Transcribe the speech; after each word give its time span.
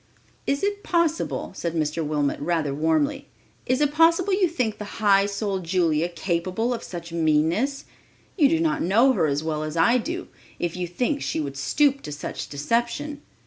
"Is 0.47 0.63
it 0.63 0.81
possible," 0.81 1.51
said 1.53 1.75
Mr. 1.75 2.03
Wilmot, 2.03 2.39
rather 2.39 2.73
warmly, 2.73 3.27
"is 3.67 3.81
it 3.81 3.93
possible 3.93 4.33
you 4.33 4.47
think 4.47 4.79
the 4.79 4.83
high 4.97 5.27
souled 5.27 5.63
Julia 5.63 6.09
capable 6.09 6.73
of 6.73 6.81
such 6.81 7.13
meanness? 7.13 7.85
You 8.35 8.49
do 8.49 8.59
not 8.59 8.81
know 8.81 9.13
her 9.13 9.27
as 9.27 9.43
well 9.43 9.61
as 9.61 9.77
I 9.77 9.99
do, 9.99 10.27
if 10.57 10.75
you 10.75 10.87
think 10.87 11.21
she 11.21 11.39
would 11.39 11.55
stoop 11.55 12.01
to 12.01 12.11
such 12.11 12.49
deception. 12.49 13.21